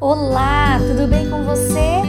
Olá, 0.00 0.78
tudo 0.78 1.06
bem 1.06 1.28
com 1.28 1.44
você? 1.44 2.00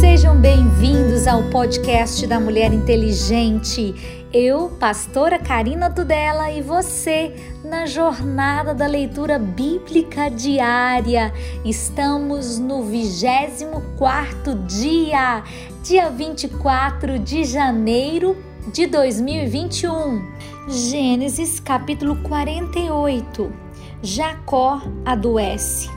Sejam 0.00 0.40
bem-vindos 0.40 1.26
ao 1.26 1.42
podcast 1.50 2.26
da 2.26 2.40
Mulher 2.40 2.72
Inteligente. 2.72 4.24
Eu, 4.32 4.70
pastora 4.80 5.38
Karina 5.38 5.90
Tudela 5.90 6.50
e 6.50 6.62
você 6.62 7.34
na 7.62 7.84
jornada 7.84 8.74
da 8.74 8.86
leitura 8.86 9.38
bíblica 9.38 10.30
diária. 10.30 11.30
Estamos 11.62 12.58
no 12.58 12.82
24 12.84 14.54
dia, 14.60 15.44
dia 15.82 16.08
24 16.08 17.18
de 17.18 17.44
janeiro 17.44 18.34
de 18.72 18.86
2021. 18.86 20.24
Gênesis 20.68 21.60
capítulo 21.60 22.16
48. 22.22 23.52
Jacó 24.00 24.80
adoece. 25.04 25.95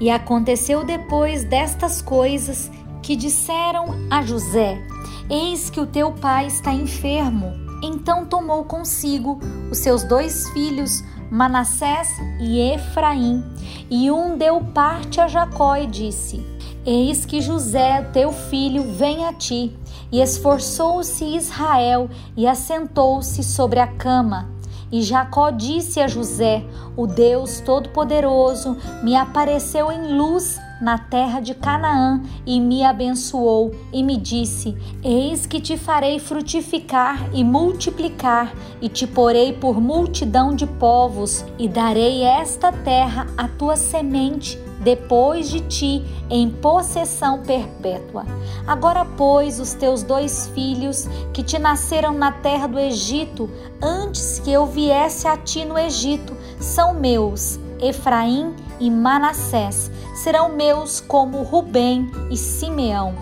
E 0.00 0.10
aconteceu 0.10 0.84
depois 0.84 1.44
destas 1.44 2.02
coisas 2.02 2.70
que 3.02 3.14
disseram 3.14 3.86
a 4.10 4.22
José: 4.22 4.78
Eis 5.30 5.70
que 5.70 5.80
o 5.80 5.86
teu 5.86 6.12
pai 6.12 6.46
está 6.46 6.72
enfermo. 6.72 7.52
Então 7.82 8.24
tomou 8.24 8.64
consigo 8.64 9.38
os 9.70 9.78
seus 9.78 10.04
dois 10.04 10.48
filhos, 10.50 11.04
Manassés 11.30 12.08
e 12.40 12.58
Efraim, 12.72 13.44
e 13.90 14.10
um 14.10 14.38
deu 14.38 14.60
parte 14.72 15.20
a 15.20 15.28
Jacó 15.28 15.76
e 15.76 15.86
disse: 15.86 16.44
Eis 16.86 17.24
que 17.24 17.40
José, 17.40 18.02
teu 18.12 18.32
filho, 18.32 18.82
vem 18.82 19.26
a 19.26 19.32
ti. 19.32 19.76
E 20.12 20.20
esforçou-se 20.20 21.24
Israel 21.24 22.08
e 22.36 22.46
assentou-se 22.46 23.42
sobre 23.42 23.80
a 23.80 23.86
cama. 23.86 24.53
E 24.94 25.02
Jacó 25.02 25.50
disse 25.50 25.98
a 25.98 26.06
José: 26.06 26.64
O 26.96 27.04
Deus 27.04 27.58
Todo-Poderoso 27.58 28.76
me 29.02 29.16
apareceu 29.16 29.90
em 29.90 30.16
luz 30.16 30.60
na 30.80 30.96
terra 30.96 31.40
de 31.40 31.52
Canaã 31.52 32.22
e 32.46 32.60
me 32.60 32.84
abençoou 32.84 33.74
e 33.92 34.04
me 34.04 34.16
disse: 34.16 34.76
Eis 35.02 35.46
que 35.46 35.60
te 35.60 35.76
farei 35.76 36.20
frutificar 36.20 37.28
e 37.34 37.42
multiplicar, 37.42 38.54
e 38.80 38.88
te 38.88 39.04
porei 39.04 39.52
por 39.52 39.80
multidão 39.80 40.54
de 40.54 40.64
povos, 40.64 41.44
e 41.58 41.66
darei 41.66 42.22
esta 42.22 42.70
terra 42.70 43.26
à 43.36 43.48
tua 43.48 43.74
semente 43.74 44.63
depois 44.84 45.48
de 45.48 45.60
ti 45.60 46.04
em 46.30 46.50
possessão 46.50 47.42
perpétua. 47.42 48.24
Agora, 48.66 49.04
pois, 49.16 49.58
os 49.58 49.72
teus 49.72 50.02
dois 50.02 50.48
filhos 50.48 51.08
que 51.32 51.42
te 51.42 51.58
nasceram 51.58 52.12
na 52.12 52.30
terra 52.30 52.66
do 52.66 52.78
Egito, 52.78 53.50
antes 53.82 54.38
que 54.38 54.52
eu 54.52 54.66
viesse 54.66 55.26
a 55.26 55.36
ti 55.38 55.64
no 55.64 55.78
Egito, 55.78 56.36
são 56.60 56.92
meus, 56.92 57.58
Efraim 57.80 58.54
e 58.78 58.90
Manassés, 58.90 59.90
serão 60.14 60.54
meus 60.54 61.00
como 61.00 61.42
Rubem 61.42 62.10
e 62.30 62.36
Simeão. 62.36 63.14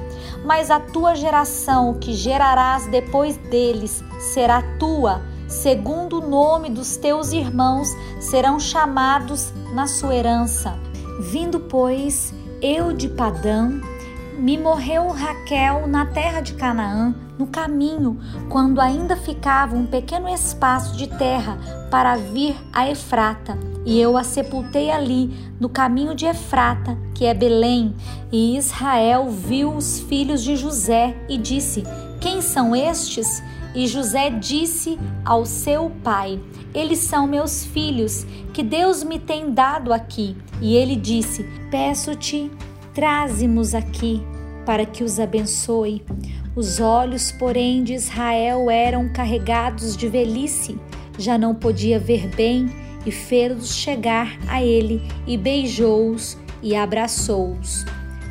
Mas 0.45 0.71
a 0.71 0.81
tua 0.81 1.15
geração 1.15 1.95
que 1.95 2.13
gerarás 2.13 2.89
depois 2.89 3.37
deles 3.37 4.03
será 4.19 4.61
tua, 4.81 5.23
segundo 5.47 6.19
o 6.19 6.29
nome 6.29 6.69
dos 6.69 6.97
teus 6.97 7.31
irmãos, 7.31 7.89
serão 8.19 8.59
chamados 8.59 9.53
na 9.73 9.87
sua 9.87 10.17
herança. 10.17 10.77
Vindo, 11.21 11.61
pois, 11.61 12.35
eu 12.61 12.93
de 12.93 13.09
Padã, 13.09 13.81
me 14.39 14.59
morreu 14.59 15.09
Raquel 15.09 15.87
na 15.87 16.07
terra 16.07 16.41
de 16.41 16.55
Canaã, 16.55 17.15
no 17.39 17.47
caminho, 17.47 18.19
quando 18.49 18.81
ainda 18.81 19.17
ficava 19.17 19.77
um 19.77 19.87
pequeno 19.87 20.29
espaço 20.29 20.97
de 20.97 21.07
terra 21.07 21.59
para 21.91 22.17
vir 22.17 22.57
a 22.73 22.89
Efrata. 22.89 23.59
E 23.85 24.01
eu 24.01 24.17
a 24.17 24.25
sepultei 24.25 24.91
ali, 24.91 25.33
no 25.61 25.69
caminho 25.69 26.15
de 26.15 26.27
Efrata, 26.27 26.97
que 27.15 27.25
é 27.25 27.35
Belém. 27.35 27.95
E 28.31 28.57
Israel 28.57 29.29
viu 29.31 29.75
os 29.75 30.01
filhos 30.01 30.43
de 30.43 30.57
José 30.57 31.17
e 31.29 31.37
disse: 31.37 31.85
Quem 32.21 32.41
são 32.41 32.75
estes? 32.75 33.43
E 33.75 33.87
José 33.87 34.31
disse 34.31 34.99
ao 35.25 35.47
seu 35.47 35.91
pai: 36.03 36.41
Eles 36.75 36.99
são 36.99 37.27
meus 37.27 37.65
filhos, 37.65 38.27
que 38.53 38.63
Deus 38.63 39.03
me 39.03 39.19
tem 39.19 39.53
dado 39.53 39.93
aqui. 39.93 40.37
E 40.61 40.77
ele 40.77 40.97
disse: 40.97 41.45
Peço-te, 41.71 42.51
traze-nos 42.95 43.75
aqui, 43.75 44.23
para 44.67 44.85
que 44.85 45.03
os 45.03 45.19
abençoe. 45.19 46.05
Os 46.55 46.81
olhos, 46.81 47.33
porém, 47.33 47.83
de 47.83 47.95
Israel 47.95 48.71
eram 48.71 49.09
carregados 49.09 49.97
de 49.97 50.07
velhice, 50.09 50.79
já 51.19 51.39
não 51.39 51.55
podia 51.55 51.99
ver 51.99 52.29
bem, 52.29 52.67
e 53.07 53.11
fê-los 53.11 53.75
chegar 53.75 54.39
a 54.49 54.63
ele, 54.63 55.03
e 55.27 55.37
beijou-os 55.37 56.37
e 56.63 56.77
abraçou-os. 56.77 57.85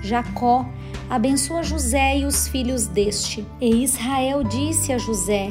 Jacó 0.03 0.65
abençoa 1.11 1.61
José 1.61 2.19
e 2.19 2.25
os 2.25 2.47
filhos 2.47 2.87
deste. 2.87 3.45
E 3.59 3.83
Israel 3.83 4.45
disse 4.45 4.93
a 4.93 4.97
José: 4.97 5.49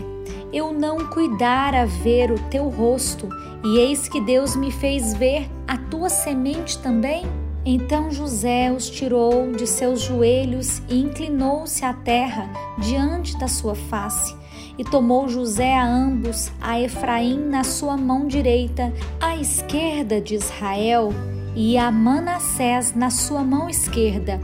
Eu 0.51 0.73
não 0.73 1.07
cuidara 1.11 1.85
ver 1.85 2.33
o 2.33 2.39
teu 2.49 2.71
rosto, 2.71 3.29
e 3.63 3.77
eis 3.79 4.09
que 4.09 4.23
Deus 4.23 4.57
me 4.57 4.73
fez 4.73 5.13
ver 5.13 5.47
a 5.69 5.77
tua 5.77 6.09
semente 6.09 6.79
também. 6.79 7.27
Então 7.63 8.11
José 8.11 8.73
os 8.73 8.89
tirou 8.89 9.53
de 9.53 9.67
seus 9.67 10.01
joelhos 10.01 10.81
e 10.89 10.99
inclinou-se 10.99 11.85
à 11.85 11.93
terra 11.93 12.51
diante 12.79 13.39
da 13.39 13.47
sua 13.47 13.75
face. 13.75 14.35
E 14.79 14.85
tomou 14.85 15.29
José 15.29 15.77
a 15.77 15.87
ambos, 15.87 16.51
a 16.59 16.81
Efraim 16.81 17.39
na 17.39 17.63
sua 17.63 17.99
mão 17.99 18.27
direita, 18.27 18.91
à 19.21 19.37
esquerda 19.37 20.23
de 20.23 20.37
Israel, 20.37 21.11
e 21.55 21.77
a 21.77 21.91
Manassés 21.91 22.95
na 22.95 23.11
sua 23.11 23.43
mão 23.45 23.69
esquerda 23.69 24.41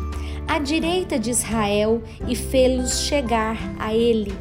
à 0.47 0.59
direita 0.59 1.19
de 1.19 1.31
Israel 1.31 2.03
e 2.27 2.35
fê-los 2.35 3.01
chegar 3.01 3.57
a 3.79 3.95
ele. 3.95 4.35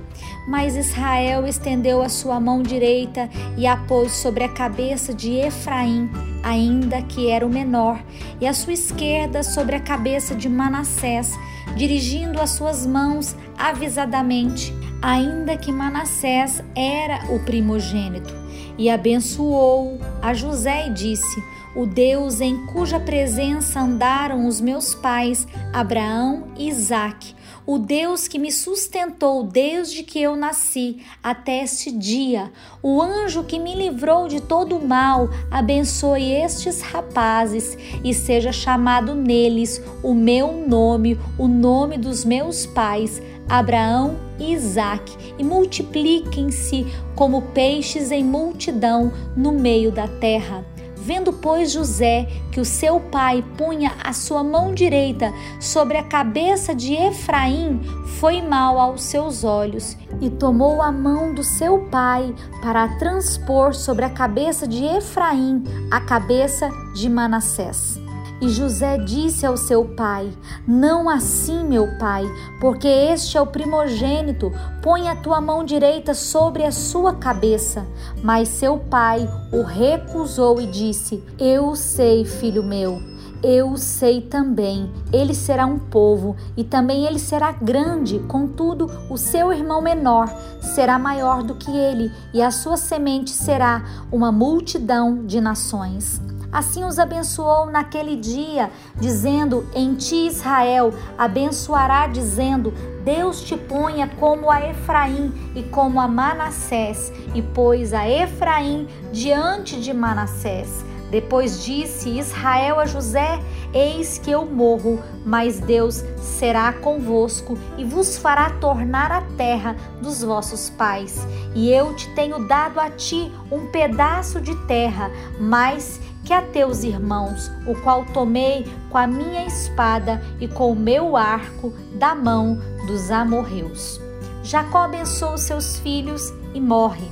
Mas 0.48 0.76
Israel 0.76 1.48
estendeu 1.48 2.02
a 2.02 2.10
sua 2.10 2.40
mão 2.40 2.62
direita 2.62 3.30
e 3.58 3.66
a 3.66 3.76
pôs 3.76 4.12
sobre 4.12 4.44
a 4.44 4.50
cabeça 4.50 5.14
de 5.14 5.34
Efraim, 5.34 6.10
ainda 6.44 7.02
que 7.02 7.30
era 7.30 7.46
o 7.46 7.50
menor, 7.50 8.00
e 8.40 8.46
a 8.46 8.54
sua 8.54 8.74
esquerda 8.74 9.42
sobre 9.42 9.76
a 9.76 9.80
cabeça 9.80 10.36
de 10.36 10.48
Manassés, 10.48 11.32
dirigindo 11.76 12.40
as 12.40 12.52
suas 12.52 12.86
mãos 12.86 13.36
avisadamente, 13.58 14.72
ainda 15.02 15.58
que 15.58 15.72
Manassés 15.72 16.64
era 16.76 17.26
o 17.34 17.40
primogênito. 17.40 18.34
E 18.78 18.90
abençoou 18.90 20.00
a 20.22 20.34
José 20.34 20.88
e 20.88 20.92
disse: 20.92 21.44
o 21.76 21.86
Deus 21.86 22.40
em 22.40 22.66
cuja 22.68 23.00
presença 23.00 23.82
andaram 23.82 24.48
os 24.48 24.62
meus 24.62 24.96
pais, 24.96 25.46
Abraão 25.74 26.48
e 26.58 26.70
Isaque, 26.70 27.36
o 27.66 27.78
Deus 27.78 28.28
que 28.28 28.40
me 28.40 28.52
sustentou 28.52 29.44
desde 29.44 30.04
que 30.04 30.22
eu 30.22 30.36
nasci 30.36 31.04
até 31.22 31.64
este 31.64 31.92
dia, 31.92 32.52
o 32.82 33.02
anjo 33.02 33.44
que 33.44 33.60
me 33.60 33.76
livrou 33.76 34.28
de 34.28 34.40
todo 34.40 34.78
o 34.78 34.88
mal, 34.88 35.30
abençoe 35.52 36.32
estes 36.32 36.82
rapazes 36.82 37.78
e 38.04 38.14
seja 38.14 38.54
chamado 38.54 39.14
neles 39.14 39.82
o 40.02 40.14
meu 40.14 40.54
nome, 40.54 41.20
o 41.38 41.48
nome 41.48 41.98
dos 41.98 42.24
meus 42.24 42.66
pais, 42.66 43.22
Abraão 43.50 44.18
e 44.40 44.54
Isaque, 44.54 45.36
e 45.38 45.44
multipliquem-se 45.44 46.86
como 47.16 47.42
peixes 47.42 48.12
em 48.12 48.24
multidão 48.24 49.12
no 49.36 49.52
meio 49.52 49.92
da 49.92 50.08
terra. 50.08 50.75
Vendo, 51.06 51.32
pois, 51.32 51.72
José 51.72 52.28
que 52.52 52.60
o 52.60 52.66
seu 52.66 53.00
pai 53.00 53.46
punha 53.56 53.92
a 54.04 54.12
sua 54.12 54.44
mão 54.44 54.74
direita 54.74 55.32
sobre 55.60 56.00
a 56.00 56.04
cabeça 56.04 56.74
de 56.74 56.96
Efraim, 56.96 57.80
foi 58.20 58.42
mal 58.42 58.80
aos 58.80 59.04
seus 59.04 59.44
olhos 59.44 59.96
e 60.20 60.32
tomou 60.32 60.82
a 60.82 60.92
mão 60.92 61.36
do 61.36 61.44
seu 61.44 61.78
pai 61.92 62.34
para 62.60 62.98
transpor 62.98 63.76
sobre 63.76 64.04
a 64.04 64.10
cabeça 64.10 64.68
de 64.68 64.84
Efraim 64.84 65.64
a 65.92 66.02
cabeça 66.02 66.68
de 66.96 67.08
Manassés. 67.08 68.05
E 68.42 68.50
José 68.50 68.98
disse 68.98 69.46
ao 69.46 69.56
seu 69.56 69.86
pai: 69.86 70.32
Não 70.68 71.10
assim, 71.10 71.64
meu 71.64 71.98
pai, 71.98 72.26
porque 72.60 72.88
este 72.88 73.38
é 73.38 73.42
o 73.42 73.48
primogênito, 73.48 74.52
põe 74.82 75.08
a 75.08 75.16
tua 75.16 75.40
mão 75.40 75.64
direita 75.64 76.14
sobre 76.14 76.64
a 76.64 76.72
sua 76.72 77.14
cabeça. 77.14 77.86
Mas 78.22 78.50
seu 78.50 78.78
pai 78.78 79.30
o 79.54 79.62
recusou 79.62 80.60
e 80.60 80.68
disse: 80.68 81.24
Eu 81.40 81.76
sei, 81.76 82.26
filho 82.26 82.64
meu. 82.64 83.02
Eu 83.44 83.78
sei 83.78 84.22
também, 84.22 84.92
ele 85.14 85.36
será 85.36 85.68
um 85.68 85.78
povo 85.78 86.36
e 86.58 86.64
também 86.64 87.06
ele 87.06 87.20
será 87.20 87.52
grande, 87.52 88.18
contudo, 88.28 88.90
o 89.08 89.18
seu 89.18 89.54
irmão 89.54 89.84
menor 89.84 90.28
será 90.62 90.98
maior 90.98 91.44
do 91.44 91.54
que 91.54 91.70
ele, 91.70 92.12
e 92.34 92.42
a 92.42 92.50
sua 92.50 92.76
semente 92.76 93.30
será 93.30 93.86
uma 94.12 94.32
multidão 94.32 95.26
de 95.26 95.40
nações. 95.40 96.20
Assim 96.56 96.86
os 96.86 96.98
abençoou 96.98 97.66
naquele 97.66 98.16
dia, 98.16 98.72
dizendo: 98.96 99.68
Em 99.76 99.94
ti, 99.94 100.28
Israel, 100.28 100.94
abençoará, 101.18 102.08
dizendo: 102.08 102.74
Deus 103.04 103.42
te 103.42 103.58
ponha 103.58 104.08
como 104.08 104.50
a 104.50 104.70
Efraim 104.70 105.34
e 105.54 105.64
como 105.64 106.00
a 106.00 106.08
Manassés, 106.08 107.12
e 107.34 107.42
pôs 107.42 107.94
a 107.94 108.10
Efraim 108.10 108.88
diante 109.12 109.82
de 109.82 109.94
Manassés. 109.94 110.86
Depois 111.12 111.62
disse 111.62 112.18
Israel 112.18 112.80
a 112.80 112.86
José: 112.86 113.38
Eis 113.74 114.18
que 114.18 114.32
eu 114.32 114.46
morro, 114.46 115.04
mas 115.26 115.60
Deus 115.60 116.06
será 116.18 116.72
convosco 116.72 117.58
e 117.78 117.84
vos 117.84 118.18
fará 118.18 118.50
tornar 118.62 119.12
a 119.12 119.22
terra 119.38 119.76
dos 120.02 120.24
vossos 120.24 120.70
pais. 120.70 121.20
E 121.54 121.70
eu 121.70 121.94
te 121.96 122.10
tenho 122.16 122.48
dado 122.48 122.80
a 122.80 122.90
ti 122.90 123.30
um 123.52 123.68
pedaço 123.68 124.40
de 124.40 124.56
terra, 124.68 125.12
mais 125.38 126.00
que 126.26 126.34
a 126.34 126.42
teus 126.42 126.84
irmãos, 126.84 127.52
o 127.68 127.76
qual 127.76 128.04
tomei 128.06 128.66
com 128.90 128.98
a 128.98 129.06
minha 129.06 129.46
espada 129.46 130.20
e 130.42 130.48
com 130.48 130.72
o 130.72 130.76
meu 130.76 131.16
arco 131.16 131.72
da 131.94 132.16
mão 132.16 132.60
dos 132.88 133.12
amorreus. 133.12 134.02
Jacó 134.44 134.80
abençoou 134.80 135.38
seus 135.38 135.78
filhos 135.78 136.34
e 136.54 136.60
morre. 136.60 137.08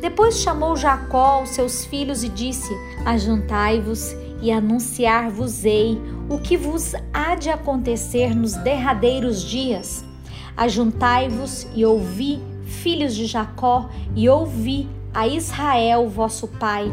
Depois 0.00 0.38
chamou 0.40 0.76
Jacó 0.76 1.42
os 1.42 1.50
seus 1.50 1.84
filhos 1.84 2.24
e 2.24 2.28
disse: 2.28 2.72
Ajuntai-vos 3.04 4.14
e 4.42 4.50
anunciar-vos-ei 4.50 6.00
o 6.28 6.38
que 6.38 6.56
vos 6.56 6.92
há 7.14 7.36
de 7.36 7.48
acontecer 7.48 8.34
nos 8.34 8.54
derradeiros 8.54 9.42
dias. 9.42 10.04
Ajuntai-vos 10.56 11.66
e 11.74 11.84
ouvi, 11.84 12.42
filhos 12.64 13.14
de 13.14 13.26
Jacó, 13.26 13.88
e 14.14 14.28
ouvi 14.28 14.88
a 15.16 15.26
Israel, 15.26 16.10
vosso 16.10 16.46
pai. 16.46 16.92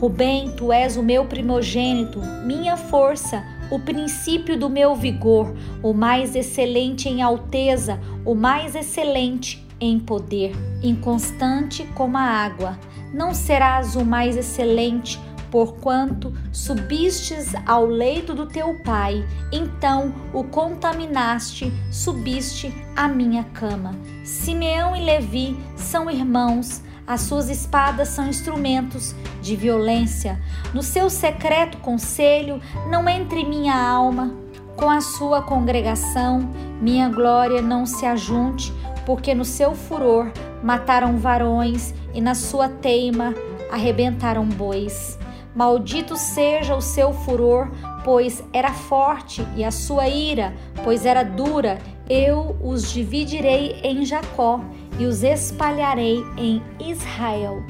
Rubem, 0.00 0.52
tu 0.52 0.72
és 0.72 0.96
o 0.96 1.02
meu 1.02 1.24
primogênito, 1.24 2.20
minha 2.46 2.76
força, 2.76 3.44
o 3.68 3.80
princípio 3.80 4.56
do 4.56 4.70
meu 4.70 4.94
vigor, 4.94 5.52
o 5.82 5.92
mais 5.92 6.36
excelente 6.36 7.08
em 7.08 7.20
alteza, 7.20 8.00
o 8.24 8.32
mais 8.32 8.76
excelente 8.76 9.66
em 9.80 9.98
poder, 9.98 10.52
inconstante 10.84 11.84
como 11.96 12.16
a 12.16 12.22
água. 12.22 12.78
Não 13.12 13.34
serás 13.34 13.96
o 13.96 14.04
mais 14.04 14.36
excelente, 14.36 15.18
porquanto 15.50 16.32
subistes 16.52 17.54
ao 17.66 17.86
leito 17.86 18.34
do 18.34 18.46
teu 18.46 18.74
pai, 18.84 19.26
então 19.52 20.14
o 20.32 20.44
contaminaste, 20.44 21.72
subiste 21.90 22.72
à 22.94 23.08
minha 23.08 23.42
cama. 23.42 23.96
Simeão 24.24 24.94
e 24.94 25.04
Levi 25.04 25.56
são 25.76 26.08
irmãos, 26.08 26.80
as 27.06 27.22
suas 27.22 27.50
espadas 27.50 28.08
são 28.08 28.26
instrumentos 28.28 29.14
de 29.42 29.54
violência. 29.56 30.40
No 30.72 30.82
seu 30.82 31.10
secreto 31.10 31.78
conselho, 31.78 32.60
não 32.88 33.08
entre 33.08 33.44
minha 33.44 33.74
alma. 33.74 34.34
Com 34.76 34.90
a 34.90 35.00
sua 35.00 35.42
congregação, 35.42 36.50
minha 36.80 37.08
glória 37.08 37.60
não 37.60 37.86
se 37.86 38.06
ajunte, 38.06 38.72
porque 39.04 39.34
no 39.34 39.44
seu 39.44 39.74
furor 39.74 40.32
mataram 40.62 41.18
varões 41.18 41.94
e 42.14 42.20
na 42.20 42.34
sua 42.34 42.68
teima 42.68 43.34
arrebentaram 43.70 44.46
bois. 44.46 45.18
Maldito 45.54 46.16
seja 46.16 46.74
o 46.74 46.80
seu 46.80 47.12
furor, 47.12 47.70
pois 48.02 48.42
era 48.52 48.72
forte, 48.72 49.46
e 49.54 49.62
a 49.62 49.70
sua 49.70 50.08
ira, 50.08 50.52
pois 50.82 51.06
era 51.06 51.22
dura. 51.22 51.78
Eu 52.08 52.56
os 52.60 52.90
dividirei 52.90 53.80
em 53.82 54.04
Jacó 54.04 54.60
e 54.98 55.06
os 55.06 55.22
espalharei 55.22 56.24
em 56.36 56.62
Israel. 56.80 57.62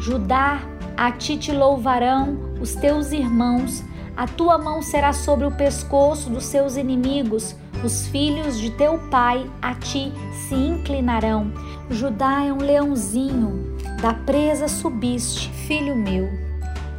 Judá, 0.00 0.60
a 0.96 1.10
ti 1.12 1.36
te 1.36 1.52
louvarão 1.52 2.38
os 2.60 2.74
teus 2.74 3.12
irmãos, 3.12 3.84
a 4.16 4.26
tua 4.26 4.56
mão 4.56 4.80
será 4.80 5.12
sobre 5.12 5.46
o 5.46 5.50
pescoço 5.50 6.30
dos 6.30 6.46
seus 6.46 6.76
inimigos, 6.76 7.54
os 7.84 8.06
filhos 8.06 8.58
de 8.58 8.70
teu 8.70 8.98
pai 9.10 9.48
a 9.60 9.74
ti 9.74 10.10
se 10.48 10.54
inclinarão. 10.54 11.52
Judá 11.90 12.44
é 12.44 12.52
um 12.52 12.58
leãozinho, 12.58 13.76
da 14.00 14.14
presa 14.14 14.68
subiste, 14.68 15.50
filho 15.50 15.94
meu. 15.94 16.28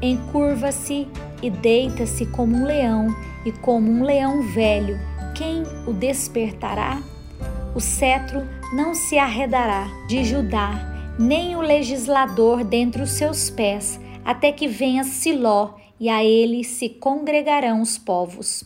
Encurva-se 0.01 1.07
e 1.41 1.49
deita-se 1.49 2.27
como 2.27 2.55
um 2.55 2.65
leão, 2.65 3.07
e 3.43 3.51
como 3.51 3.91
um 3.91 4.03
leão 4.03 4.43
velho, 4.53 4.99
quem 5.33 5.63
o 5.87 5.93
despertará? 5.93 7.01
O 7.77 7.79
cetro 7.79 8.41
não 8.73 8.95
se 8.95 9.19
arredará 9.19 9.87
de 10.07 10.23
Judá, 10.23 11.13
nem 11.19 11.55
o 11.55 11.61
legislador 11.61 12.63
dentre 12.63 13.03
os 13.03 13.11
seus 13.11 13.51
pés, 13.51 13.99
até 14.25 14.51
que 14.51 14.67
venha 14.67 15.03
Siló, 15.03 15.75
e 15.99 16.09
a 16.09 16.23
ele 16.25 16.63
se 16.63 16.89
congregarão 16.89 17.79
os 17.79 17.95
povos. 17.95 18.63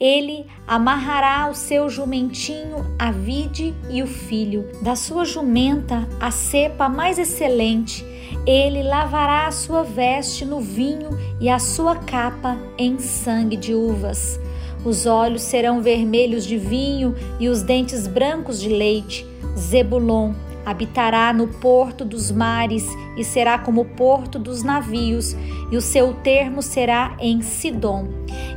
Ele 0.00 0.46
amarrará 0.66 1.46
o 1.50 1.54
seu 1.54 1.90
jumentinho, 1.90 2.96
a 2.98 3.10
vide 3.10 3.74
e 3.90 4.02
o 4.02 4.06
filho, 4.06 4.66
da 4.80 4.96
sua 4.96 5.26
jumenta 5.26 6.08
a 6.18 6.30
cepa 6.30 6.88
mais 6.88 7.18
excelente. 7.18 8.02
Ele 8.46 8.82
lavará 8.82 9.46
a 9.46 9.52
sua 9.52 9.82
veste 9.82 10.42
no 10.42 10.58
vinho 10.58 11.10
e 11.38 11.50
a 11.50 11.58
sua 11.58 11.96
capa 11.96 12.56
em 12.78 12.98
sangue 12.98 13.58
de 13.58 13.74
uvas. 13.74 14.40
Os 14.84 15.06
olhos 15.06 15.42
serão 15.42 15.80
vermelhos 15.80 16.44
de 16.46 16.58
vinho 16.58 17.14
e 17.40 17.48
os 17.48 17.62
dentes 17.62 18.06
brancos 18.06 18.60
de 18.60 18.68
leite. 18.68 19.26
Zebulon 19.56 20.34
habitará 20.64 21.32
no 21.32 21.48
porto 21.48 22.04
dos 22.04 22.30
mares 22.30 22.86
e 23.16 23.24
será 23.24 23.58
como 23.58 23.82
o 23.82 23.84
porto 23.84 24.38
dos 24.38 24.62
navios, 24.62 25.36
e 25.70 25.76
o 25.76 25.80
seu 25.80 26.14
termo 26.14 26.62
será 26.62 27.16
em 27.20 27.42
Sidom. 27.42 28.08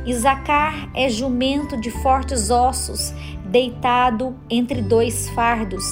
Isacar 0.06 0.90
é 0.94 1.08
jumento 1.08 1.78
de 1.80 1.90
fortes 1.90 2.50
ossos, 2.50 3.12
deitado 3.44 4.34
entre 4.50 4.82
dois 4.82 5.28
fardos, 5.30 5.84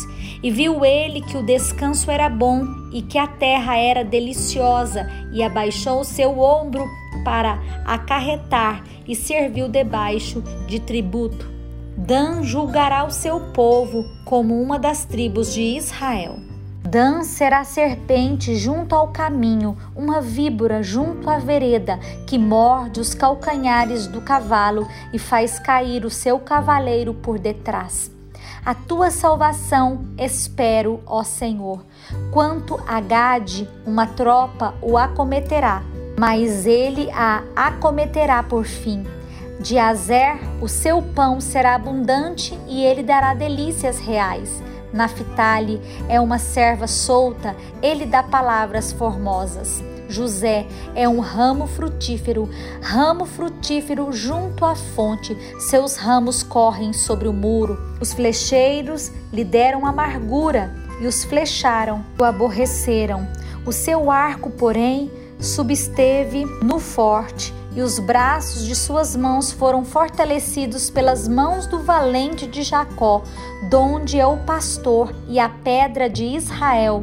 e 0.42 0.50
viu 0.50 0.84
ele 0.84 1.20
que 1.22 1.36
o 1.36 1.42
descanso 1.42 2.10
era 2.10 2.28
bom 2.28 2.64
e 2.92 3.02
que 3.02 3.18
a 3.18 3.26
terra 3.26 3.76
era 3.76 4.04
deliciosa, 4.04 5.08
e 5.32 5.42
abaixou 5.42 6.02
seu 6.04 6.38
ombro 6.38 6.84
para 7.26 7.58
acarretar 7.84 8.84
e 9.04 9.16
serviu 9.16 9.68
debaixo 9.68 10.44
de 10.68 10.78
tributo. 10.78 11.50
Dan 11.96 12.44
julgará 12.44 13.04
o 13.04 13.10
seu 13.10 13.40
povo 13.52 14.04
como 14.24 14.62
uma 14.62 14.78
das 14.78 15.04
tribos 15.04 15.52
de 15.52 15.60
Israel. 15.60 16.36
Dan 16.84 17.24
será 17.24 17.64
serpente 17.64 18.54
junto 18.54 18.94
ao 18.94 19.08
caminho, 19.08 19.76
uma 19.96 20.20
víbora 20.20 20.84
junto 20.84 21.28
à 21.28 21.38
vereda, 21.38 21.98
que 22.28 22.38
morde 22.38 23.00
os 23.00 23.12
calcanhares 23.12 24.06
do 24.06 24.20
cavalo 24.20 24.86
e 25.12 25.18
faz 25.18 25.58
cair 25.58 26.04
o 26.04 26.10
seu 26.10 26.38
cavaleiro 26.38 27.12
por 27.12 27.40
detrás. 27.40 28.08
A 28.64 28.72
tua 28.72 29.10
salvação 29.10 30.06
espero, 30.16 31.00
ó 31.04 31.24
Senhor. 31.24 31.84
Quanto 32.30 32.80
a 32.86 33.00
Gade, 33.00 33.68
uma 33.84 34.06
tropa 34.06 34.74
o 34.80 34.96
acometerá, 34.96 35.82
mas 36.16 36.66
ele 36.66 37.10
a 37.12 37.42
acometerá 37.54 38.42
por 38.42 38.64
fim. 38.64 39.04
De 39.60 39.78
Azer, 39.78 40.38
o 40.60 40.68
seu 40.68 41.02
pão 41.02 41.40
será 41.40 41.74
abundante 41.74 42.58
e 42.66 42.84
ele 42.84 43.02
dará 43.02 43.34
delícias 43.34 43.98
reais. 43.98 44.62
Naphtali 44.92 45.80
é 46.08 46.20
uma 46.20 46.38
serva 46.38 46.86
solta, 46.86 47.56
ele 47.82 48.06
dá 48.06 48.22
palavras 48.22 48.92
formosas. 48.92 49.82
José 50.08 50.66
é 50.94 51.08
um 51.08 51.18
ramo 51.18 51.66
frutífero, 51.66 52.48
ramo 52.80 53.26
frutífero 53.26 54.12
junto 54.12 54.64
à 54.64 54.76
fonte, 54.76 55.36
seus 55.58 55.96
ramos 55.96 56.42
correm 56.42 56.92
sobre 56.92 57.26
o 57.26 57.32
muro. 57.32 57.76
Os 58.00 58.12
flecheiros 58.12 59.10
lhe 59.32 59.44
deram 59.44 59.84
amargura 59.84 60.72
e 61.00 61.06
os 61.06 61.24
flecharam, 61.24 62.04
o 62.18 62.24
aborreceram. 62.24 63.26
O 63.66 63.72
seu 63.72 64.10
arco, 64.10 64.48
porém, 64.50 65.10
subesteve 65.38 66.44
no 66.62 66.78
forte 66.78 67.54
e 67.76 67.82
os 67.82 67.98
braços 67.98 68.64
de 68.64 68.74
suas 68.74 69.14
mãos 69.14 69.52
foram 69.52 69.84
fortalecidos 69.84 70.88
pelas 70.88 71.28
mãos 71.28 71.66
do 71.66 71.80
valente 71.80 72.46
de 72.46 72.62
Jacó, 72.62 73.22
donde 73.68 74.18
é 74.18 74.26
o 74.26 74.38
pastor 74.38 75.14
e 75.28 75.38
a 75.38 75.46
pedra 75.46 76.08
de 76.08 76.24
Israel, 76.24 77.02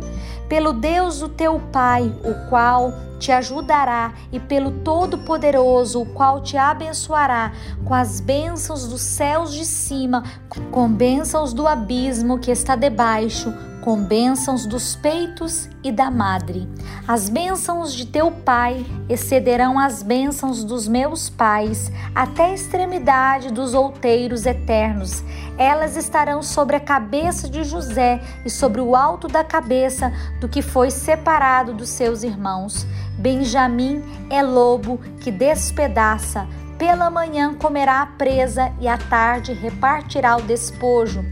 pelo 0.50 0.74
Deus 0.74 1.20
do 1.20 1.30
teu 1.30 1.60
pai, 1.72 2.12
o 2.24 2.50
qual 2.50 2.92
te 3.20 3.32
ajudará, 3.32 4.14
e 4.32 4.40
pelo 4.40 4.72
Todo-Poderoso, 4.72 6.02
o 6.02 6.06
qual 6.08 6.42
te 6.42 6.58
abençoará 6.58 7.54
com 7.86 7.94
as 7.94 8.20
bênçãos 8.20 8.88
dos 8.88 9.02
céus 9.02 9.54
de 9.54 9.66
cima, 9.66 10.24
com 10.72 10.90
bênçãos 10.90 11.54
do 11.54 11.68
abismo 11.68 12.40
que 12.40 12.50
está 12.50 12.76
debaixo 12.76 13.54
com 13.84 14.02
bênçãos 14.02 14.66
dos 14.66 14.96
peitos 14.96 15.70
e 15.84 15.92
da 15.92 16.10
madre. 16.10 16.70
As 17.06 17.28
bênçãos 17.28 17.94
de 17.94 18.06
teu 18.06 18.32
pai 18.32 18.86
excederão 19.10 19.78
as 19.78 20.02
bênçãos 20.02 20.64
dos 20.64 20.88
meus 20.88 21.30
pais, 21.30 21.92
até 22.16 22.46
a 22.46 22.54
extremidade 22.54 23.52
dos 23.52 23.74
outeiros 23.74 24.46
eternos. 24.46 25.22
Elas 25.58 25.98
estarão 25.98 26.42
sobre 26.42 26.78
a 26.78 26.80
cabeça 26.80 27.50
de 27.50 27.66
José 27.66 28.22
e 28.46 28.50
sobre 28.50 28.80
o 28.80 28.96
alto 28.96 29.28
da 29.28 29.44
cabeça 29.44 30.14
do 30.40 30.48
que 30.48 30.62
foi 30.62 30.90
separado 30.90 31.74
dos 31.74 31.90
seus 31.90 32.24
irmãos. 32.24 32.88
Benjamim 33.20 34.02
é 34.30 34.42
lobo 34.42 34.98
que 35.20 35.30
despedaça. 35.30 36.48
Pela 36.78 37.10
manhã 37.10 37.54
comerá 37.54 38.02
a 38.02 38.06
presa 38.06 38.72
e 38.80 38.88
à 38.88 38.98
tarde 38.98 39.54
repartirá 39.54 40.38
o 40.38 40.42
despojo 40.42 41.24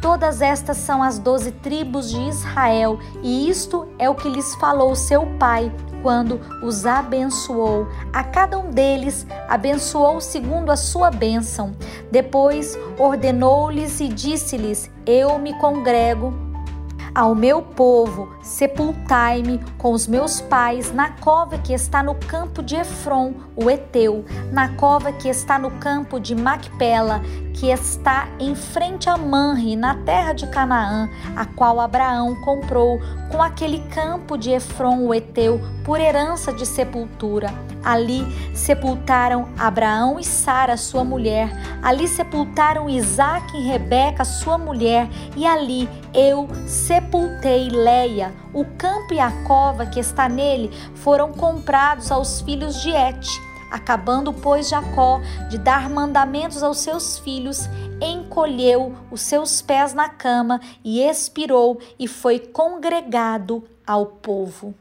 Todas 0.00 0.40
estas 0.40 0.76
são 0.76 1.02
as 1.02 1.18
doze 1.18 1.50
tribos 1.50 2.10
de 2.10 2.20
Israel, 2.20 2.98
e 3.22 3.48
isto 3.48 3.88
é 3.98 4.08
o 4.08 4.14
que 4.14 4.28
lhes 4.28 4.54
falou 4.54 4.94
seu 4.94 5.26
pai 5.38 5.72
quando 6.02 6.40
os 6.62 6.86
abençoou. 6.86 7.88
A 8.12 8.22
cada 8.22 8.58
um 8.58 8.70
deles 8.70 9.26
abençoou 9.48 10.20
segundo 10.20 10.70
a 10.70 10.76
sua 10.76 11.10
bênção. 11.10 11.72
Depois 12.12 12.78
ordenou-lhes 12.96 14.00
e 14.00 14.08
disse-lhes: 14.08 14.88
Eu 15.04 15.38
me 15.38 15.52
congrego 15.58 16.32
ao 17.18 17.34
meu 17.34 17.60
povo, 17.60 18.28
sepultai-me 18.40 19.58
com 19.76 19.90
os 19.92 20.06
meus 20.06 20.40
pais 20.40 20.92
na 20.92 21.10
cova 21.10 21.58
que 21.58 21.72
está 21.72 22.00
no 22.00 22.14
campo 22.14 22.62
de 22.62 22.76
Efron, 22.76 23.34
o 23.56 23.68
Eteu, 23.68 24.24
na 24.52 24.76
cova 24.76 25.10
que 25.10 25.28
está 25.28 25.58
no 25.58 25.70
campo 25.72 26.20
de 26.20 26.36
Macpela, 26.36 27.20
que 27.58 27.70
está 27.70 28.28
em 28.38 28.54
frente 28.54 29.10
a 29.10 29.16
Manre, 29.16 29.74
na 29.74 29.94
terra 29.96 30.32
de 30.32 30.46
Canaã, 30.46 31.10
a 31.34 31.44
qual 31.44 31.80
Abraão 31.80 32.36
comprou 32.36 33.00
com 33.32 33.42
aquele 33.42 33.80
campo 33.90 34.38
de 34.38 34.50
Efron, 34.50 35.00
o 35.00 35.12
Eteu, 35.12 35.60
por 35.84 36.00
herança 36.00 36.52
de 36.52 36.64
sepultura. 36.64 37.52
Ali 37.84 38.24
sepultaram 38.54 39.48
Abraão 39.58 40.20
e 40.20 40.24
Sara, 40.24 40.76
sua 40.76 41.02
mulher. 41.02 41.50
Ali 41.82 42.06
sepultaram 42.06 42.88
Isaque 42.88 43.56
e 43.56 43.66
Rebeca, 43.66 44.24
sua 44.24 44.56
mulher. 44.56 45.08
E 45.36 45.46
ali 45.46 45.88
eu 46.14 46.48
sepultei 46.66 47.68
Leia. 47.70 48.32
O 48.52 48.64
campo 48.64 49.14
e 49.14 49.18
a 49.20 49.30
cova 49.46 49.86
que 49.86 49.98
está 49.98 50.28
nele 50.28 50.70
foram 50.94 51.32
comprados 51.32 52.12
aos 52.12 52.40
filhos 52.40 52.80
de 52.82 52.90
Et. 52.90 53.47
Acabando, 53.70 54.32
pois, 54.32 54.68
Jacó 54.68 55.20
de 55.48 55.58
dar 55.58 55.90
mandamentos 55.90 56.62
aos 56.62 56.78
seus 56.78 57.18
filhos, 57.18 57.68
encolheu 58.00 58.94
os 59.10 59.20
seus 59.20 59.60
pés 59.60 59.92
na 59.92 60.08
cama 60.08 60.60
e 60.84 61.02
expirou 61.02 61.78
e 61.98 62.08
foi 62.08 62.38
congregado 62.38 63.62
ao 63.86 64.06
povo. 64.06 64.74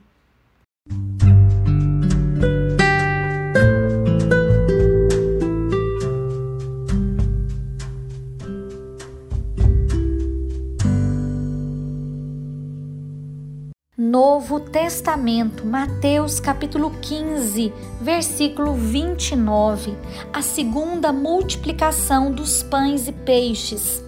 Novo 14.19 14.59
Testamento, 14.59 15.63
Mateus 15.63 16.39
capítulo 16.39 16.89
15, 17.03 17.71
versículo 18.01 18.73
29, 18.73 19.95
a 20.33 20.41
segunda 20.41 21.13
multiplicação 21.13 22.31
dos 22.31 22.63
pães 22.63 23.07
e 23.07 23.11
peixes. 23.11 24.03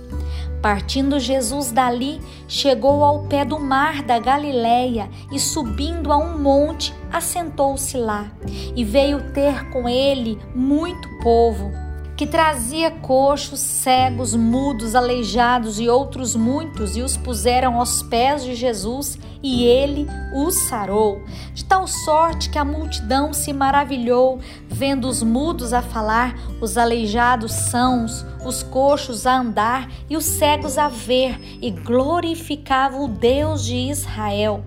Partindo 0.64 1.20
Jesus 1.20 1.72
dali, 1.72 2.20
chegou 2.48 3.04
ao 3.04 3.28
pé 3.28 3.46
do 3.46 3.60
mar 3.60 4.02
da 4.02 4.18
Galileia 4.18 5.08
e 5.32 5.40
subindo 5.40 6.12
a 6.12 6.18
um 6.18 6.40
monte, 6.40 6.92
assentou-se 7.14 7.96
lá. 7.96 8.32
E 8.76 8.84
veio 8.84 9.32
ter 9.32 9.70
com 9.70 9.88
ele 9.88 10.40
muito 10.56 11.08
povo 11.20 11.72
que 12.20 12.28
trazia 12.28 12.92
coxos, 12.92 13.62
cegos, 13.62 14.36
mudos, 14.36 14.94
aleijados 14.94 15.80
e 15.80 15.88
outros 15.88 16.36
muitos, 16.36 16.98
e 16.98 17.02
os 17.02 17.16
puseram 17.16 17.80
aos 17.80 18.04
pés 18.04 18.44
de 18.44 18.56
Jesus, 18.56 19.18
e 19.42 19.64
ele 19.64 20.06
os 20.36 20.68
sarou. 20.68 21.24
De 21.54 21.64
tal 21.64 21.88
sorte 21.88 22.50
que 22.50 22.58
a 22.58 22.66
multidão 22.66 23.32
se 23.32 23.54
maravilhou, 23.54 24.38
vendo 24.68 25.08
os 25.08 25.24
mudos 25.24 25.72
a 25.72 25.82
falar, 25.82 26.36
os 26.60 26.78
aleijados 26.78 27.54
sãos, 27.54 28.26
os 28.46 28.64
coxos 28.64 29.26
a 29.26 29.38
andar 29.38 29.90
e 30.10 30.18
os 30.18 30.26
cegos 30.26 30.78
a 30.78 30.90
ver, 30.90 31.40
e 31.62 31.72
glorificava 31.72 32.98
o 32.98 33.08
Deus 33.08 33.64
de 33.64 33.78
Israel. 33.78 34.62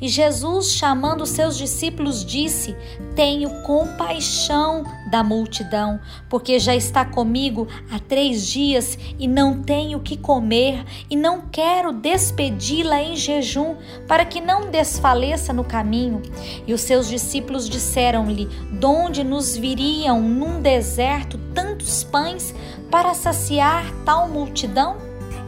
E 0.00 0.08
Jesus, 0.08 0.72
chamando 0.72 1.26
seus 1.26 1.56
discípulos, 1.56 2.24
disse: 2.24 2.76
Tenho 3.14 3.62
compaixão 3.62 4.84
da 5.10 5.22
multidão, 5.22 6.00
porque 6.28 6.58
já 6.58 6.74
está 6.74 7.04
comigo 7.04 7.66
há 7.90 7.98
três 7.98 8.46
dias 8.46 8.98
e 9.18 9.26
não 9.26 9.62
tenho 9.62 9.98
o 9.98 10.02
que 10.02 10.16
comer, 10.16 10.84
e 11.08 11.16
não 11.16 11.42
quero 11.42 11.92
despedi-la 11.92 13.02
em 13.02 13.16
jejum, 13.16 13.76
para 14.06 14.24
que 14.24 14.40
não 14.40 14.70
desfaleça 14.70 15.52
no 15.52 15.64
caminho. 15.64 16.22
E 16.66 16.74
os 16.74 16.80
seus 16.80 17.08
discípulos 17.08 17.68
disseram-lhe: 17.68 18.46
Donde 18.72 19.22
nos 19.22 19.56
viriam 19.56 20.20
num 20.20 20.60
deserto 20.60 21.38
tantos 21.54 22.04
pães 22.04 22.54
para 22.90 23.14
saciar 23.14 23.84
tal 24.04 24.28
multidão? 24.28 24.96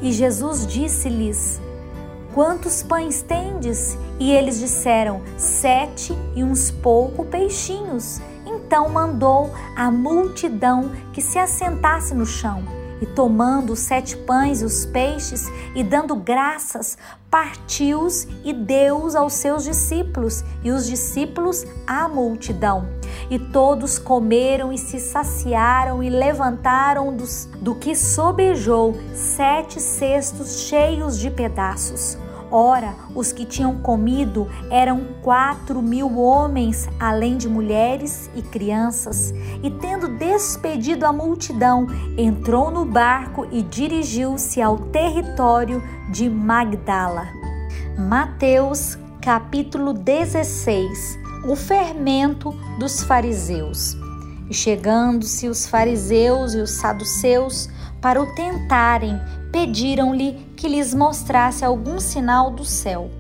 E 0.01 0.13
Jesus 0.13 0.67
disse-lhes: 0.67 1.61
Quantos 2.35 2.83
pães 2.83 3.23
tendes? 3.23 3.97
E 4.19 4.31
eles 4.33 4.59
disseram: 4.59 5.23
Sete 5.37 6.17
e 6.35 6.45
uns 6.45 6.71
pouco 6.71 7.25
peixinhos. 7.25 8.21
Então 8.47 8.89
mandou 8.89 9.51
a 9.75 9.91
multidão 9.91 10.91
que 11.13 11.23
se 11.23 11.39
assentasse 11.39 12.15
no 12.15 12.27
chão. 12.27 12.63
E 13.01 13.07
tomando 13.07 13.73
os 13.73 13.79
sete 13.79 14.17
pães 14.17 14.61
e 14.61 14.65
os 14.65 14.85
peixes, 14.85 15.47
e 15.75 15.85
dando 15.85 16.17
graças, 16.17 16.99
partiu-os 17.31 18.27
e 18.45 18.53
deu-os 18.53 19.15
aos 19.15 19.35
seus 19.35 19.63
discípulos, 19.63 20.43
e 20.65 20.71
os 20.71 20.87
discípulos 20.87 21.65
à 21.87 22.09
multidão. 22.09 22.98
E 23.31 23.39
todos 23.39 23.99
comeram 23.99 24.73
e 24.73 24.79
se 24.79 24.99
saciaram 24.99 26.03
e 26.03 26.09
levantaram 26.09 27.15
dos, 27.15 27.47
do 27.61 27.75
que 27.75 27.95
sobejou 27.95 28.95
sete 29.13 29.81
cestos 29.81 30.61
cheios 30.61 31.19
de 31.19 31.31
pedaços. 31.31 32.17
Ora, 32.51 32.95
os 33.15 33.31
que 33.31 33.45
tinham 33.45 33.77
comido 33.79 34.49
eram 34.71 35.05
quatro 35.23 35.83
mil 35.83 36.19
homens, 36.19 36.89
além 36.99 37.37
de 37.37 37.47
mulheres 37.47 38.31
e 38.35 38.41
crianças. 38.41 39.35
E 39.63 39.71
tendo 39.71 40.09
despedido 40.17 41.05
a 41.05 41.13
multidão, 41.13 41.87
entrou 42.17 42.71
no 42.71 42.87
barco 42.87 43.47
e 43.51 43.63
dirigiu-se 43.63 44.63
ao 44.63 44.79
território 44.79 45.83
de 46.11 46.31
Magdala. 46.31 47.29
Mateus 47.99 48.99
capítulo 49.21 49.93
16 49.93 51.28
O 51.49 51.57
fermento 51.57 52.55
dos 52.79 53.03
fariseus. 53.03 53.97
E 54.51 54.55
chegando-se 54.55 55.49
os 55.49 55.67
fariseus 55.67 56.53
e 56.53 56.59
os 56.59 56.73
saduceus 56.73 57.71
para 58.03 58.21
o 58.21 58.35
tentarem, 58.35 59.19
pediram-lhe 59.51 60.35
que 60.55 60.69
lhes 60.69 60.93
mostrasse 60.93 61.65
algum 61.65 61.99
sinal 61.99 62.51
do 62.51 62.67
céu. 62.67 63.11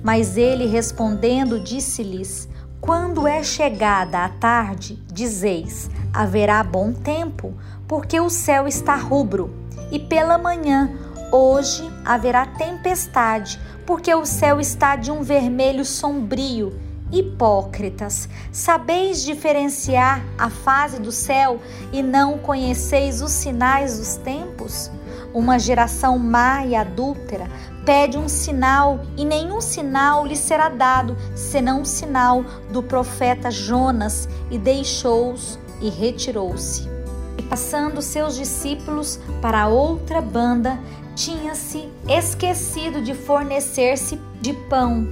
Mas 0.00 0.36
ele 0.36 0.64
respondendo 0.66 1.58
disse-lhes: 1.58 2.48
Quando 2.80 3.26
é 3.26 3.42
chegada 3.42 4.24
a 4.24 4.28
tarde, 4.28 5.02
dizeis: 5.12 5.90
haverá 6.14 6.62
bom 6.62 6.92
tempo, 6.92 7.52
porque 7.88 8.20
o 8.20 8.30
céu 8.30 8.68
está 8.68 8.94
rubro, 8.94 9.52
e 9.90 9.98
pela 9.98 10.38
manhã, 10.38 10.88
hoje 11.32 11.82
haverá 12.04 12.46
tempestade, 12.46 13.58
porque 13.84 14.14
o 14.14 14.24
céu 14.24 14.60
está 14.60 14.94
de 14.94 15.10
um 15.10 15.24
vermelho 15.24 15.84
sombrio. 15.84 16.91
Hipócritas, 17.12 18.26
sabeis 18.50 19.22
diferenciar 19.22 20.24
a 20.38 20.48
fase 20.48 20.98
do 20.98 21.12
céu 21.12 21.60
e 21.92 22.02
não 22.02 22.38
conheceis 22.38 23.20
os 23.20 23.32
sinais 23.32 23.98
dos 23.98 24.16
tempos? 24.16 24.90
Uma 25.34 25.58
geração 25.58 26.18
má 26.18 26.64
e 26.64 26.74
adúltera 26.74 27.50
pede 27.84 28.16
um 28.16 28.28
sinal 28.28 29.00
e 29.16 29.24
nenhum 29.24 29.60
sinal 29.60 30.26
lhe 30.26 30.36
será 30.36 30.70
dado, 30.70 31.16
senão 31.34 31.82
um 31.82 31.84
sinal 31.84 32.44
do 32.70 32.82
profeta 32.82 33.50
Jonas, 33.50 34.28
e 34.50 34.56
deixou-os 34.56 35.58
e 35.80 35.90
retirou-se. 35.90 36.88
E 37.36 37.42
passando 37.42 38.00
seus 38.00 38.36
discípulos 38.36 39.18
para 39.40 39.68
outra 39.68 40.20
banda, 40.20 40.78
tinha-se 41.14 41.88
esquecido 42.08 43.02
de 43.02 43.14
fornecer-se 43.14 44.18
de 44.40 44.52
pão. 44.52 45.06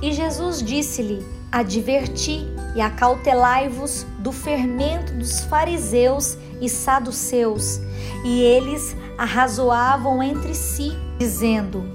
E 0.00 0.12
Jesus 0.12 0.62
disse-lhe: 0.62 1.24
Adverti 1.54 2.48
e 2.74 2.80
acautelai-vos 2.80 4.04
do 4.18 4.32
fermento 4.32 5.14
dos 5.14 5.44
fariseus 5.44 6.36
e 6.60 6.68
saduceus. 6.68 7.80
E 8.24 8.42
eles 8.42 8.96
arrazoavam 9.16 10.20
entre 10.20 10.52
si, 10.52 10.98
dizendo: 11.16 11.88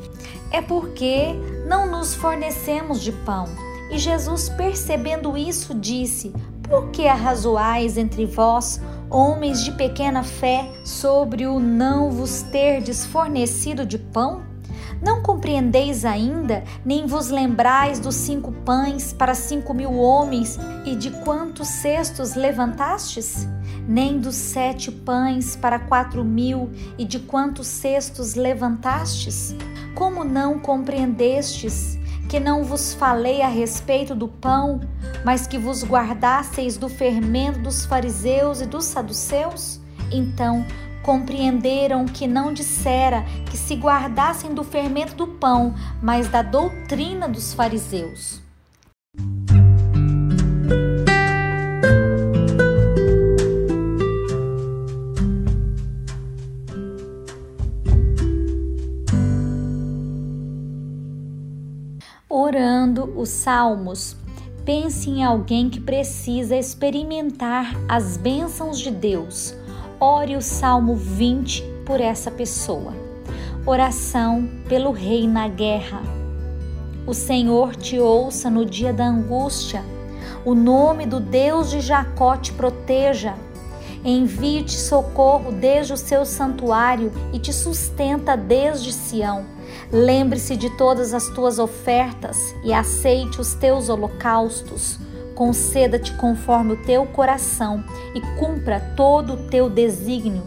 É 0.49 0.61
porque 0.61 1.33
não 1.67 1.91
nos 1.91 2.13
fornecemos 2.15 3.01
de 3.01 3.11
pão. 3.11 3.47
E 3.91 3.97
Jesus, 3.97 4.47
percebendo 4.47 5.37
isso, 5.37 5.73
disse: 5.73 6.33
Por 6.63 6.89
que 6.91 7.05
arrazoais 7.05 7.97
entre 7.97 8.25
vós, 8.25 8.79
homens 9.09 9.61
de 9.65 9.73
pequena 9.73 10.23
fé, 10.23 10.71
sobre 10.85 11.45
o 11.45 11.59
não 11.59 12.09
vos 12.09 12.43
terdes 12.43 13.05
fornecido 13.05 13.85
de 13.85 13.97
pão? 13.97 14.48
Não 15.01 15.21
compreendeis 15.21 16.03
ainda, 16.05 16.63
nem 16.83 17.05
vos 17.05 17.29
lembrais 17.29 17.99
dos 17.99 18.15
cinco 18.15 18.51
pães 18.51 19.13
para 19.13 19.33
cinco 19.33 19.73
mil 19.73 19.93
homens 19.93 20.59
e 20.85 20.95
de 20.95 21.11
quantos 21.23 21.67
cestos 21.67 22.35
levantastes? 22.35 23.47
nem 23.89 24.19
dos 24.19 24.35
sete 24.35 24.91
pães 24.91 25.55
para 25.55 25.79
quatro 25.79 26.23
mil 26.23 26.69
e 26.95 27.03
de 27.03 27.19
quantos 27.19 27.65
cestos 27.65 28.35
levantastes? 28.35 29.55
Como 29.95 30.23
não 30.23 30.59
compreendestes 30.59 31.97
que 32.29 32.39
não 32.39 32.63
vos 32.63 32.93
falei 32.93 33.41
a 33.41 33.47
respeito 33.47 34.13
do 34.13 34.27
pão, 34.27 34.79
mas 35.25 35.47
que 35.47 35.57
vos 35.57 35.83
guardasseis 35.83 36.77
do 36.77 36.87
fermento 36.87 37.59
dos 37.61 37.83
fariseus 37.83 38.61
e 38.61 38.67
dos 38.67 38.85
saduceus? 38.85 39.81
Então 40.11 40.63
compreenderam 41.03 42.05
que 42.05 42.27
não 42.27 42.53
dissera 42.53 43.23
que 43.49 43.57
se 43.57 43.75
guardassem 43.75 44.53
do 44.53 44.63
fermento 44.63 45.15
do 45.15 45.27
pão, 45.27 45.73
mas 46.01 46.27
da 46.27 46.41
doutrina 46.41 47.27
dos 47.27 47.53
fariseus. 47.53 48.41
Orando 62.29 63.13
os 63.19 63.29
salmos, 63.29 64.15
pense 64.63 65.09
em 65.09 65.23
alguém 65.23 65.69
que 65.69 65.79
precisa 65.79 66.55
experimentar 66.55 67.73
as 67.87 68.17
bênçãos 68.17 68.79
de 68.79 68.91
Deus 68.91 69.58
ore 69.99 70.37
o 70.37 70.41
Salmo 70.41 70.95
20 70.95 71.61
por 71.85 71.99
essa 71.99 72.31
pessoa. 72.31 72.93
Oração 73.65 74.49
pelo 74.69 74.91
rei 74.91 75.27
na 75.27 75.49
guerra. 75.49 76.01
O 77.05 77.13
Senhor 77.13 77.75
te 77.75 77.99
ouça 77.99 78.49
no 78.49 78.65
dia 78.65 78.93
da 78.93 79.05
angústia. 79.05 79.83
O 80.45 80.55
nome 80.55 81.05
do 81.05 81.19
Deus 81.19 81.69
de 81.69 81.81
Jacó 81.81 82.37
te 82.37 82.53
proteja. 82.53 83.35
Envie-te 84.05 84.75
socorro 84.75 85.51
desde 85.51 85.91
o 85.91 85.97
seu 85.97 86.23
santuário 86.23 87.11
e 87.33 87.39
te 87.39 87.51
sustenta 87.51 88.37
desde 88.37 88.93
Sião. 88.93 89.45
Lembre-se 89.91 90.55
de 90.55 90.69
todas 90.77 91.13
as 91.13 91.27
tuas 91.29 91.59
ofertas 91.59 92.37
e 92.63 92.71
aceite 92.71 93.41
os 93.41 93.53
teus 93.53 93.89
holocaustos 93.89 94.97
conceda-te 95.39 96.11
conforme 96.15 96.73
o 96.73 96.83
teu 96.83 97.05
coração 97.05 97.81
e 98.13 98.19
cumpra 98.37 98.81
todo 98.97 99.35
o 99.35 99.47
teu 99.47 99.69
desígnio. 99.69 100.43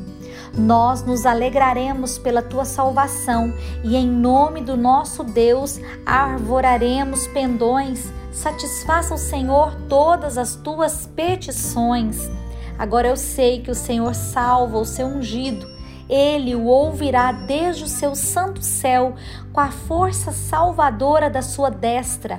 Nós 0.54 1.02
nos 1.02 1.24
alegraremos 1.24 2.18
pela 2.18 2.42
tua 2.42 2.66
salvação 2.66 3.54
e 3.82 3.96
em 3.96 4.06
nome 4.06 4.60
do 4.60 4.76
nosso 4.76 5.24
Deus 5.24 5.80
arvoraremos 6.04 7.26
pendões. 7.28 8.12
Satisfaça 8.30 9.14
o 9.14 9.18
Senhor 9.18 9.74
todas 9.88 10.36
as 10.36 10.56
tuas 10.56 11.06
petições. 11.06 12.30
Agora 12.78 13.08
eu 13.08 13.16
sei 13.16 13.62
que 13.62 13.70
o 13.70 13.74
Senhor 13.74 14.14
salva 14.14 14.76
o 14.76 14.84
seu 14.84 15.06
ungido. 15.06 15.66
Ele 16.06 16.54
o 16.54 16.66
ouvirá 16.66 17.32
desde 17.32 17.84
o 17.84 17.88
seu 17.88 18.14
santo 18.14 18.60
céu 18.60 19.14
com 19.54 19.60
a 19.60 19.70
força 19.70 20.32
salvadora 20.32 21.30
da 21.30 21.40
sua 21.40 21.70
destra. 21.70 22.38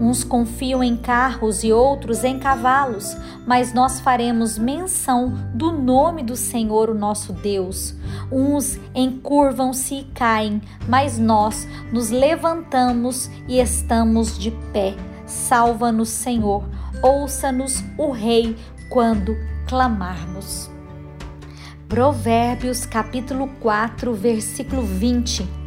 Uns 0.00 0.24
confiam 0.24 0.82
em 0.82 0.96
carros 0.96 1.62
e 1.62 1.72
outros 1.72 2.24
em 2.24 2.38
cavalos, 2.38 3.16
mas 3.46 3.72
nós 3.72 4.00
faremos 4.00 4.58
menção 4.58 5.34
do 5.54 5.72
nome 5.72 6.22
do 6.22 6.36
Senhor, 6.36 6.90
o 6.90 6.94
nosso 6.94 7.32
Deus. 7.32 7.94
Uns 8.30 8.78
encurvam-se 8.94 9.94
e 9.96 10.04
caem, 10.14 10.60
mas 10.88 11.18
nós 11.18 11.66
nos 11.92 12.10
levantamos 12.10 13.30
e 13.46 13.60
estamos 13.60 14.38
de 14.38 14.50
pé. 14.72 14.94
Salva-nos, 15.26 16.08
Senhor. 16.08 16.64
Ouça-nos 17.02 17.84
o 17.96 18.10
Rei 18.10 18.56
quando 18.88 19.36
clamarmos. 19.66 20.70
Provérbios 21.88 22.86
capítulo 22.86 23.48
4, 23.60 24.12
versículo 24.14 24.82
20 24.82 25.59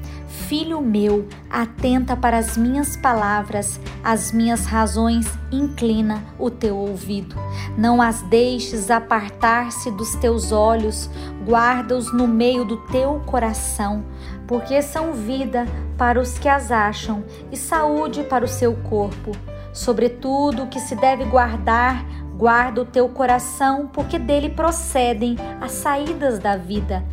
Filho 0.54 0.82
meu, 0.82 1.28
atenta 1.50 2.16
para 2.16 2.38
as 2.38 2.56
minhas 2.56 2.96
palavras, 2.96 3.80
as 4.04 4.32
minhas 4.32 4.68
razões, 4.68 5.26
inclina 5.52 6.24
o 6.38 6.48
teu 6.48 6.78
ouvido. 6.78 7.36
Não 7.76 8.00
as 8.00 8.22
deixes 8.22 8.92
apartar-se 8.92 9.90
dos 9.90 10.14
teus 10.18 10.52
olhos, 10.52 11.10
guarda-os 11.44 12.14
no 12.14 12.28
meio 12.28 12.66
do 12.66 12.78
teu 12.86 13.20
coração, 13.26 14.06
porque 14.46 14.80
são 14.84 15.14
vida 15.14 15.66
para 15.98 16.22
os 16.22 16.38
que 16.38 16.48
as 16.48 16.72
acham 16.72 17.24
e 17.52 17.58
saúde 17.58 18.22
para 18.22 18.46
o 18.46 18.48
seu 18.48 18.76
corpo. 18.76 19.32
Sobretudo 19.74 20.66
o 20.66 20.68
que 20.68 20.80
se 20.80 20.96
deve 20.96 21.26
guardar, 21.26 22.06
guarda 22.38 22.80
o 22.80 22.86
teu 22.86 23.10
coração, 23.10 23.90
porque 23.92 24.20
dele 24.20 24.50
procedem 24.50 25.36
as 25.60 25.72
saídas 25.72 26.38
da 26.38 26.56
vida. 26.56 27.04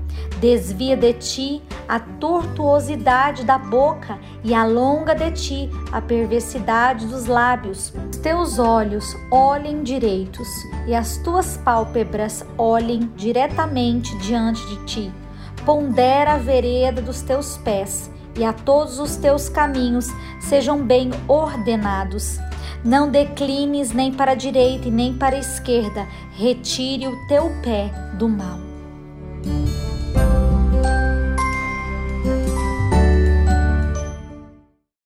Desvia 0.41 0.97
de 0.97 1.13
ti 1.13 1.63
a 1.87 1.99
tortuosidade 1.99 3.45
da 3.45 3.59
boca 3.59 4.19
e 4.43 4.55
alonga 4.55 5.15
de 5.15 5.31
ti 5.33 5.71
a 5.93 6.01
perversidade 6.01 7.07
dos 7.07 7.27
lábios. 7.27 7.93
Os 8.11 8.19
teus 8.19 8.59
olhos 8.59 9.17
olhem 9.31 9.83
direitos 9.83 10.49
e 10.87 10.95
as 10.95 11.19
tuas 11.19 11.57
pálpebras 11.59 12.45
olhem 12.57 13.11
diretamente 13.17 14.17
diante 14.19 14.65
de 14.67 14.85
ti. 14.87 15.13
Pondera 15.67 16.35
a 16.35 16.39
vereda 16.39 17.03
dos 17.03 17.23
teus 17.23 17.59
pés 17.59 18.11
e 18.39 18.45
a 18.45 18.53
todos 18.53 18.99
os 18.99 19.17
teus 19.17 19.49
caminhos 19.49 20.07
sejam 20.41 20.83
bem 20.83 21.11
ordenados. 21.29 22.39
Não 22.85 23.11
declines 23.11 23.93
nem 23.93 24.13
para 24.13 24.33
a 24.33 24.37
direita 24.37 24.89
e 24.89 24.91
nem 24.91 25.13
para 25.13 25.37
a 25.37 25.41
esquerda, 25.41 26.07
retire 26.33 27.09
o 27.09 27.27
teu 27.27 27.51
pé 27.63 27.91
do 28.15 28.29
mal. 28.29 28.70